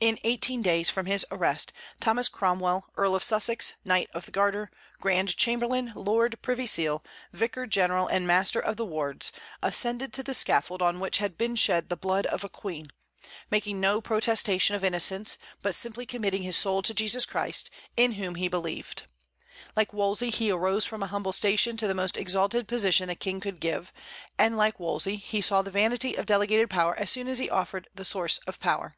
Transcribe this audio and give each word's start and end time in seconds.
In 0.00 0.18
eighteen 0.22 0.60
days 0.60 0.90
from 0.90 1.06
his 1.06 1.24
arrest, 1.30 1.72
Thomas 1.98 2.28
Cromwell, 2.28 2.84
Earl 2.94 3.14
of 3.14 3.22
Essex, 3.32 3.72
Knight 3.86 4.10
of 4.12 4.26
the 4.26 4.32
Garter, 4.32 4.70
Grand 5.00 5.34
Chamberlain, 5.34 5.94
Lord 5.96 6.36
Privy 6.42 6.66
Seal, 6.66 7.02
Vicar 7.32 7.66
General, 7.66 8.06
and 8.08 8.26
Master 8.26 8.60
of 8.60 8.76
the 8.76 8.84
Wards, 8.84 9.32
ascended 9.62 10.12
the 10.12 10.34
scaffold 10.34 10.82
on 10.82 11.00
which 11.00 11.16
had 11.18 11.38
been 11.38 11.56
shed 11.56 11.88
the 11.88 11.96
blood 11.96 12.26
of 12.26 12.44
a 12.44 12.50
queen, 12.50 12.88
making 13.50 13.80
no 13.80 14.02
protestation 14.02 14.76
of 14.76 14.84
innocence, 14.84 15.38
but 15.62 15.74
simply 15.74 16.04
committing 16.04 16.42
his 16.42 16.58
soul 16.58 16.82
to 16.82 16.92
Jesus 16.92 17.24
Christ, 17.24 17.70
in 17.96 18.12
whom 18.12 18.34
he 18.34 18.46
believed. 18.46 19.04
Like 19.74 19.94
Wolsey, 19.94 20.28
he 20.28 20.50
arose 20.50 20.84
from 20.84 21.02
an 21.02 21.08
humble 21.08 21.32
station 21.32 21.78
to 21.78 21.86
the 21.86 21.94
most 21.94 22.18
exalted 22.18 22.68
position 22.68 23.08
the 23.08 23.14
King 23.14 23.40
could 23.40 23.58
give; 23.58 23.90
and, 24.38 24.58
like 24.58 24.78
Wolsey, 24.78 25.16
he 25.16 25.40
saw 25.40 25.62
the 25.62 25.70
vanity 25.70 26.14
of 26.14 26.26
delegated 26.26 26.68
power 26.68 26.94
as 26.94 27.08
soon 27.08 27.26
as 27.26 27.38
he 27.38 27.48
offended 27.48 27.90
the 27.94 28.04
source 28.04 28.36
of 28.46 28.60
power. 28.60 28.96